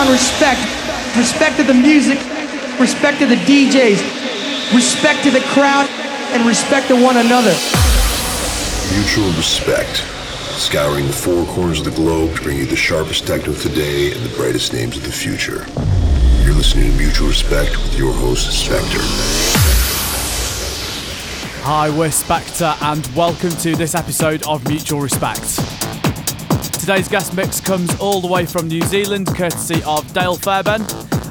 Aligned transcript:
on 0.00 0.10
respect. 0.10 0.60
Respect 1.14 1.58
to 1.58 1.62
the 1.62 1.74
music, 1.74 2.18
respect 2.80 3.18
to 3.18 3.26
the 3.26 3.36
DJs, 3.44 4.00
respect 4.74 5.22
to 5.24 5.30
the 5.30 5.40
crowd, 5.52 5.88
and 6.32 6.46
respect 6.46 6.88
to 6.88 6.94
one 6.94 7.18
another. 7.18 7.52
Mutual 8.94 9.30
respect. 9.36 9.98
Scouring 10.56 11.06
the 11.06 11.12
four 11.12 11.44
corners 11.54 11.80
of 11.80 11.84
the 11.84 11.90
globe 11.90 12.34
to 12.36 12.42
bring 12.42 12.56
you 12.56 12.66
the 12.66 12.76
sharpest 12.76 13.26
techno 13.26 13.52
today 13.52 14.12
and 14.12 14.24
the 14.24 14.34
brightest 14.36 14.72
names 14.72 14.96
of 14.96 15.04
the 15.04 15.12
future. 15.12 15.66
You're 16.44 16.54
listening 16.54 16.90
to 16.92 16.96
Mutual 16.96 17.28
Respect 17.28 17.76
with 17.76 17.98
your 17.98 18.12
host, 18.12 18.50
Spectre. 18.52 19.00
Hi, 21.62 21.90
we're 21.90 22.10
Spectre, 22.10 22.74
and 22.80 23.06
welcome 23.14 23.50
to 23.50 23.76
this 23.76 23.94
episode 23.94 24.46
of 24.46 24.66
Mutual 24.66 25.00
Respect. 25.00 25.79
Today's 26.90 27.08
guest 27.08 27.36
mix 27.36 27.60
comes 27.60 27.96
all 28.00 28.20
the 28.20 28.26
way 28.26 28.44
from 28.44 28.66
New 28.66 28.82
Zealand, 28.82 29.28
courtesy 29.28 29.80
of 29.84 30.12
Dale 30.12 30.34
Fairbairn, 30.34 30.82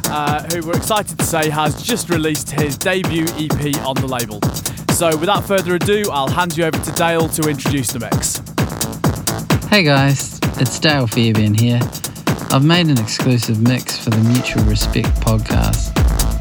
uh, 0.06 0.48
who 0.54 0.66
we're 0.66 0.78
excited 0.78 1.20
to 1.20 1.26
say 1.26 1.50
has 1.50 1.84
just 1.84 2.10
released 2.10 2.50
his 2.50 2.78
debut 2.78 3.26
EP 3.38 3.76
on 3.86 3.96
the 3.96 4.08
label. 4.08 4.40
So, 4.94 5.18
without 5.18 5.44
further 5.44 5.76
ado, 5.76 6.06
I'll 6.14 6.30
hand 6.30 6.56
you 6.56 6.64
over 6.64 6.80
to 6.80 6.92
Dale 6.94 7.28
to 7.28 7.50
introduce 7.50 7.92
the 7.92 8.00
mix. 8.00 8.38
Hey 9.70 9.84
guys, 9.84 10.40
it's 10.62 10.80
Dale 10.80 11.08
Fairbairn 11.08 11.56
here. 11.56 11.82
I've 12.52 12.64
made 12.64 12.88
an 12.88 12.98
exclusive 12.98 13.60
mix 13.62 14.02
for 14.02 14.12
the 14.12 14.30
Mutual 14.30 14.64
Respect 14.64 15.10
podcast. 15.20 15.92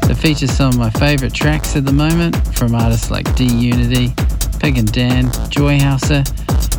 It 0.09 0.15
features 0.15 0.53
some 0.53 0.69
of 0.69 0.77
my 0.77 0.91
favourite 0.91 1.33
tracks 1.33 1.75
at 1.75 1.83
the 1.83 1.91
moment 1.91 2.37
from 2.55 2.73
artists 2.73 3.11
like 3.11 3.35
D 3.35 3.43
Unity, 3.43 4.13
Pig 4.61 4.77
and 4.77 4.89
Dan, 4.89 5.25
Joyhauser, 5.51 6.23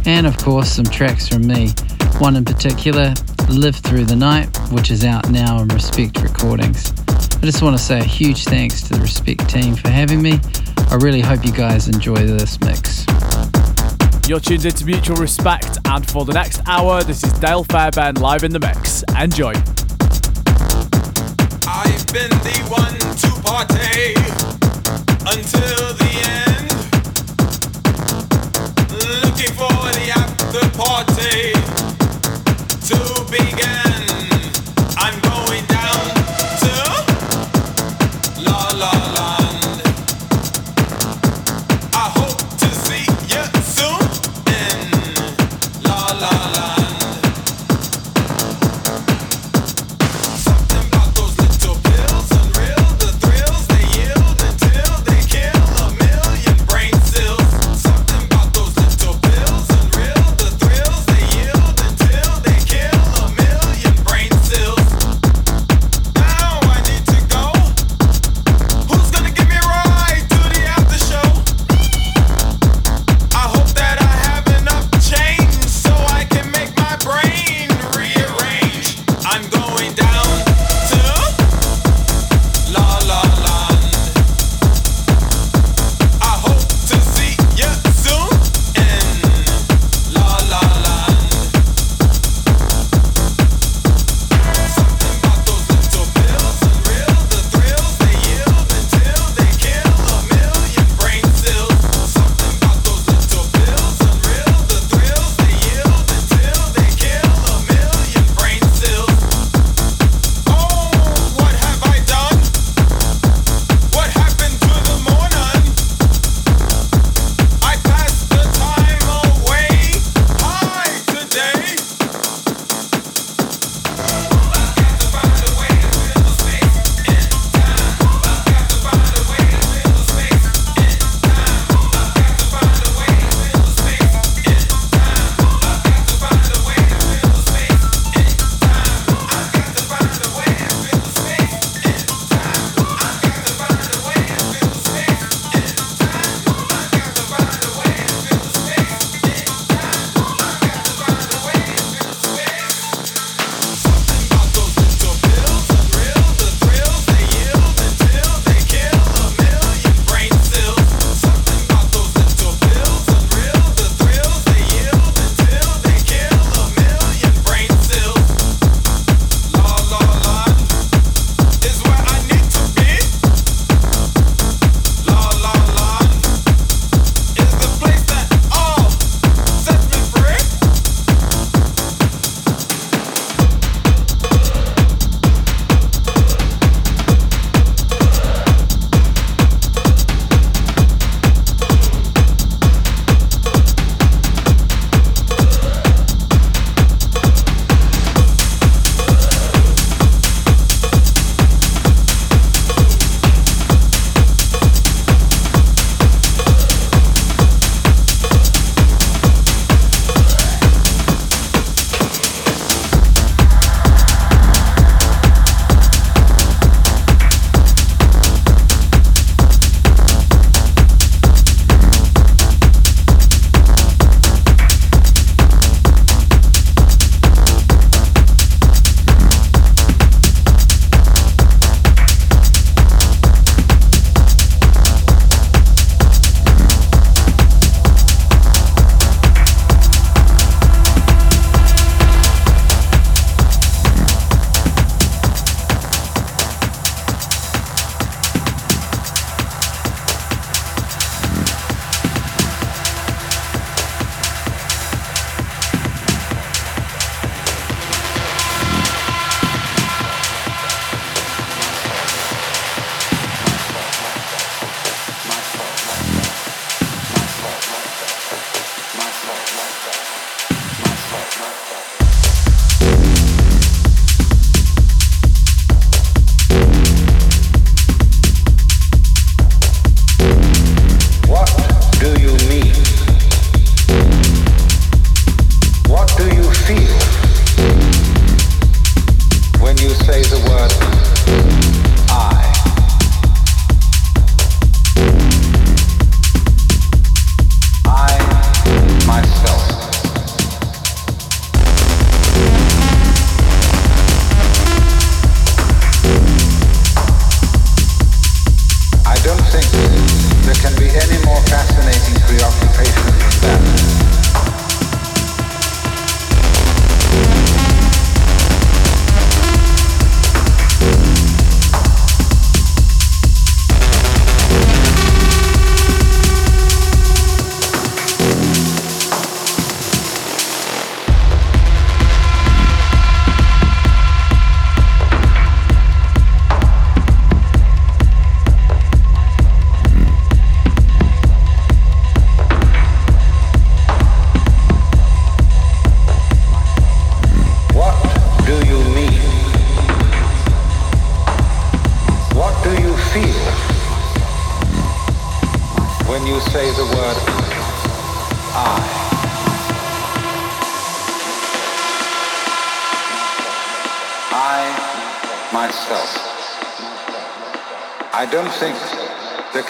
and 0.07 0.27
of 0.27 0.39
course 0.39 0.73
some 0.73 0.87
tracks 0.87 1.29
from 1.29 1.47
me. 1.47 1.75
One 2.21 2.37
in 2.37 2.45
particular, 2.45 3.15
Live 3.49 3.77
Through 3.77 4.05
the 4.05 4.15
Night, 4.15 4.55
which 4.71 4.91
is 4.91 5.07
out 5.07 5.31
now 5.31 5.57
on 5.57 5.69
Respect 5.69 6.21
Recordings. 6.21 6.93
I 7.09 7.47
just 7.47 7.63
want 7.63 7.75
to 7.79 7.83
say 7.83 7.99
a 7.99 8.05
huge 8.05 8.45
thanks 8.45 8.83
to 8.83 8.93
the 8.93 9.01
Respect 9.01 9.49
team 9.49 9.75
for 9.75 9.89
having 9.89 10.21
me. 10.21 10.39
I 10.91 10.97
really 10.97 11.23
hope 11.23 11.47
you 11.47 11.53
guys 11.53 11.89
enjoy 11.89 12.17
this 12.17 12.61
mix. 12.61 13.07
You're 14.29 14.39
tuned 14.39 14.67
into 14.67 14.85
Mutual 14.85 15.17
Respect, 15.17 15.79
and 15.87 16.07
for 16.11 16.27
the 16.27 16.35
next 16.35 16.61
hour, 16.69 17.03
this 17.03 17.25
is 17.25 17.33
Dale 17.39 17.65
Fairbairn 17.65 18.17
live 18.17 18.45
in 18.45 18.53
the 18.53 18.61
mix. 18.61 19.03
Enjoy. 19.19 19.55
I've 21.67 22.07
been 22.13 22.29
the 22.45 22.61
one 22.69 22.99
to 23.17 23.31
party 23.41 24.13
until 25.25 25.95
the 25.97 26.13
end. 26.29 26.71
Looking 29.25 29.55
for 29.55 29.73
the 29.97 30.11
after 30.15 30.69
party 30.77 31.80
to 32.91 33.25
begin. 33.31 33.90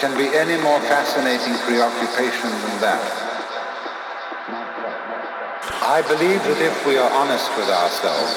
Can 0.01 0.17
be 0.17 0.35
any 0.35 0.57
more 0.63 0.81
fascinating 0.89 1.53
preoccupation 1.61 2.49
than 2.49 2.81
that. 2.81 3.05
I 5.85 6.01
believe 6.01 6.41
that 6.41 6.57
if 6.57 6.73
we 6.87 6.97
are 6.97 7.11
honest 7.13 7.45
with 7.53 7.69
ourselves, 7.69 8.33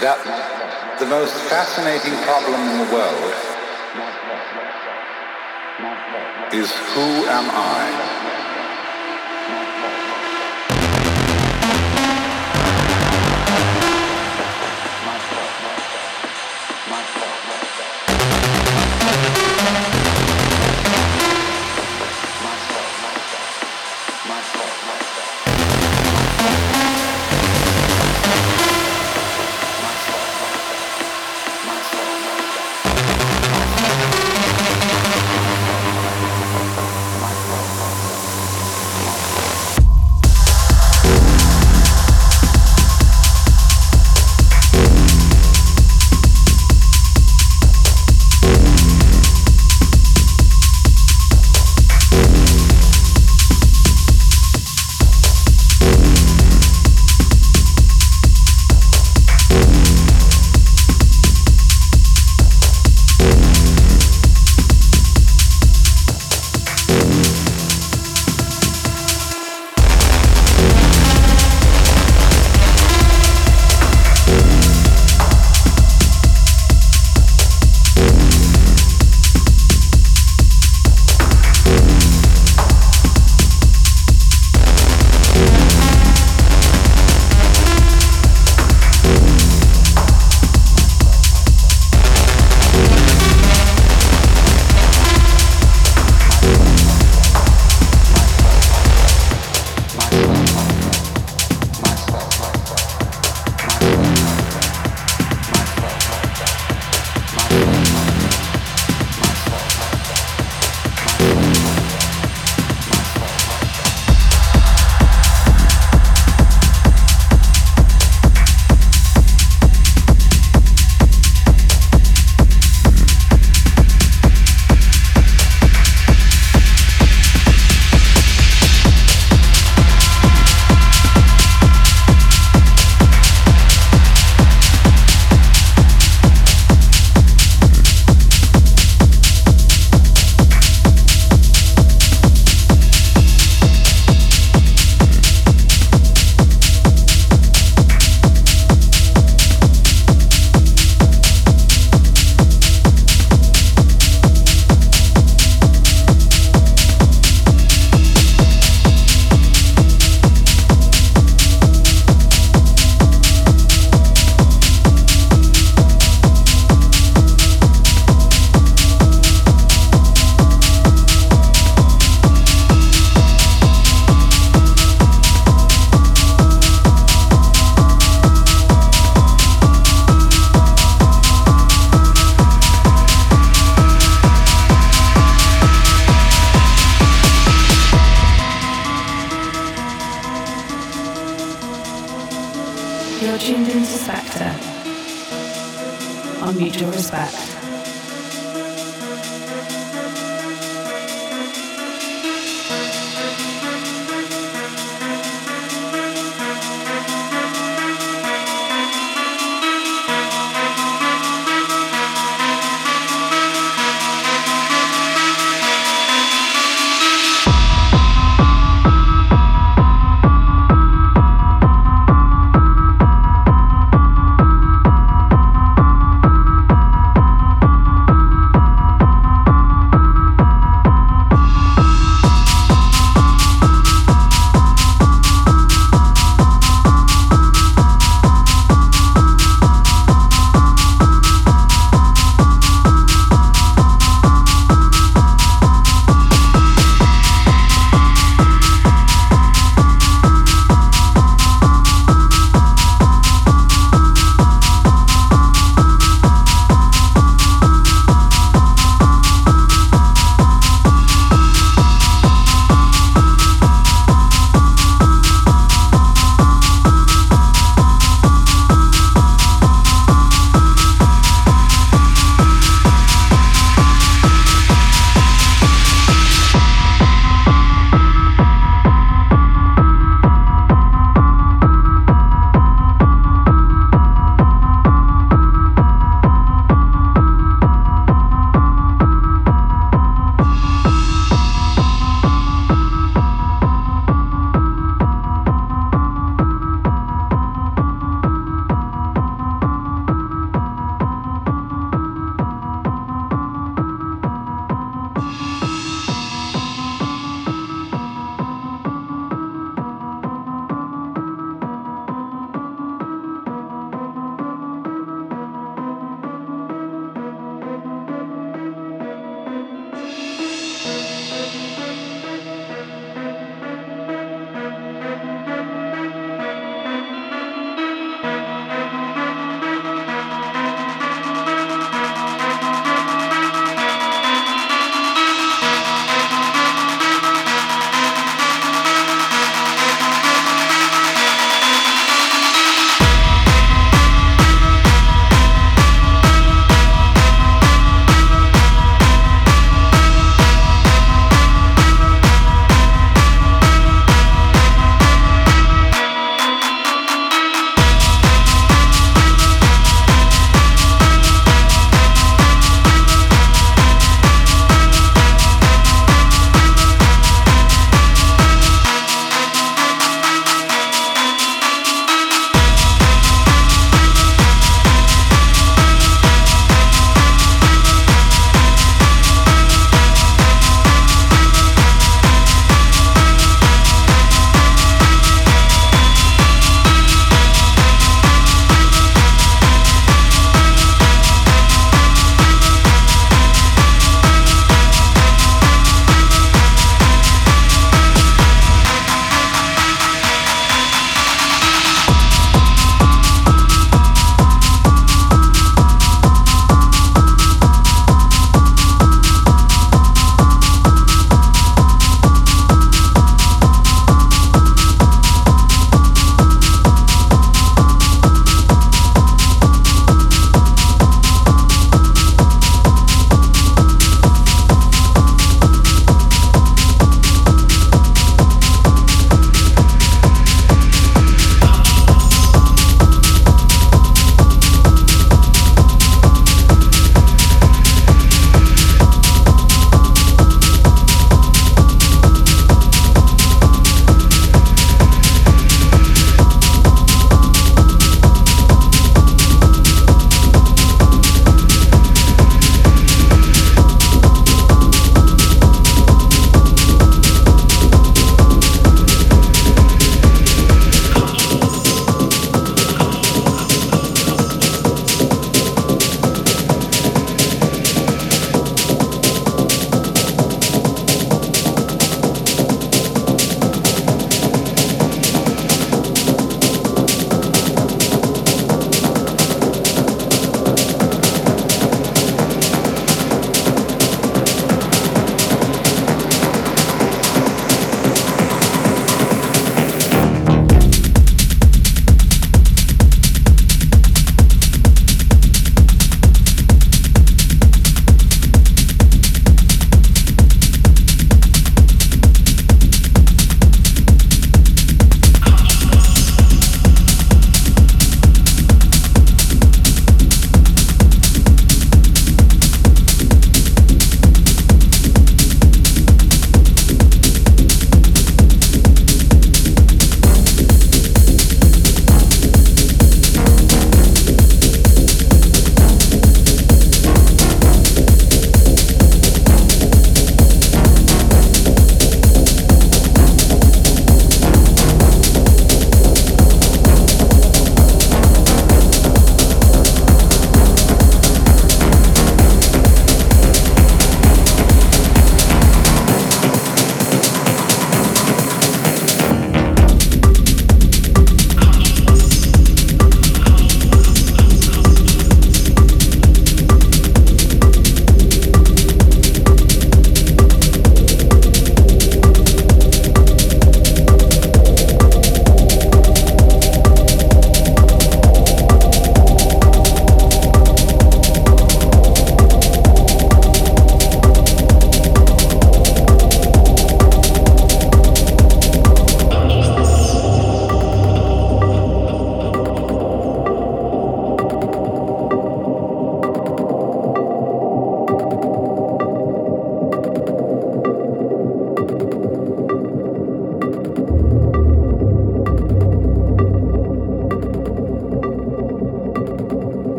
that 0.00 0.16
the 0.98 1.04
most 1.04 1.36
fascinating 1.52 2.16
problem 2.24 2.56
in 2.56 2.88
the 2.88 2.88
world 2.88 3.32
is 6.56 6.72
who 6.72 7.28
am 7.28 7.44
I? 7.52 8.33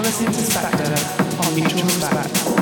You're 0.00 0.06
listening 0.06 0.32
on 1.44 1.54
Mutual 1.54 1.82
Respect. 1.82 2.59